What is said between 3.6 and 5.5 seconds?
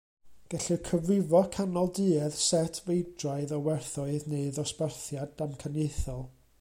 werthoedd neu ddosbarthiad